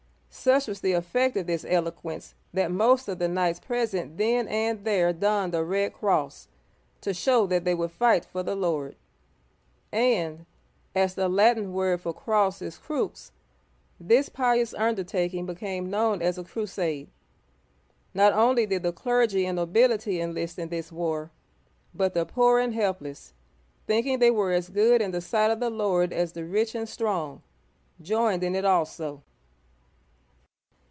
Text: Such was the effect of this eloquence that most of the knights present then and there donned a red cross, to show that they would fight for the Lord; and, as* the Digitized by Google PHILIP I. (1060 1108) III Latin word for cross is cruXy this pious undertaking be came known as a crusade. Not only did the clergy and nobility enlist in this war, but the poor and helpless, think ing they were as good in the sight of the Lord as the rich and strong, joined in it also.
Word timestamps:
Such 0.33 0.67
was 0.67 0.79
the 0.79 0.93
effect 0.93 1.35
of 1.35 1.45
this 1.45 1.65
eloquence 1.67 2.33
that 2.53 2.71
most 2.71 3.07
of 3.07 3.19
the 3.19 3.27
knights 3.27 3.59
present 3.59 4.17
then 4.17 4.47
and 4.47 4.83
there 4.85 5.11
donned 5.13 5.53
a 5.53 5.63
red 5.63 5.93
cross, 5.93 6.47
to 7.01 7.13
show 7.13 7.45
that 7.45 7.63
they 7.63 7.75
would 7.75 7.91
fight 7.91 8.25
for 8.25 8.41
the 8.41 8.55
Lord; 8.55 8.95
and, 9.91 10.45
as* 10.95 11.13
the 11.13 11.27
Digitized 11.29 11.35
by 11.37 11.53
Google 11.53 11.61
PHILIP 11.61 11.61
I. 11.61 11.61
(1060 11.61 11.61
1108) 11.61 11.61
III 11.61 11.61
Latin 11.67 11.73
word 11.73 12.01
for 12.01 12.13
cross 12.13 12.61
is 12.61 12.79
cruXy 12.79 13.31
this 13.99 14.29
pious 14.29 14.73
undertaking 14.73 15.45
be 15.45 15.55
came 15.55 15.89
known 15.91 16.21
as 16.23 16.37
a 16.39 16.43
crusade. 16.45 17.09
Not 18.15 18.33
only 18.33 18.65
did 18.65 18.83
the 18.83 18.93
clergy 18.93 19.45
and 19.45 19.57
nobility 19.57 20.21
enlist 20.21 20.57
in 20.57 20.69
this 20.69 20.91
war, 20.91 21.29
but 21.93 22.13
the 22.15 22.25
poor 22.25 22.57
and 22.57 22.73
helpless, 22.73 23.33
think 23.85 24.07
ing 24.07 24.17
they 24.17 24.31
were 24.31 24.53
as 24.53 24.69
good 24.69 25.01
in 25.01 25.11
the 25.11 25.21
sight 25.21 25.51
of 25.51 25.59
the 25.59 25.69
Lord 25.69 26.11
as 26.13 26.31
the 26.31 26.45
rich 26.45 26.73
and 26.73 26.89
strong, 26.89 27.43
joined 28.01 28.43
in 28.43 28.55
it 28.55 28.65
also. 28.65 29.21